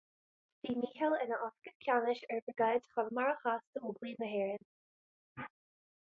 Bhí 0.61 0.71
Mícheál 0.77 1.13
ina 1.25 1.37
oifigeach 1.47 1.83
ceannais 1.87 2.23
ar 2.37 2.41
Bhriogáid 2.47 2.89
Chonamara 2.95 3.37
Theas 3.45 3.69
d'Óglaigh 3.77 4.19
na 4.25 4.33
hÉireann. 4.35 4.67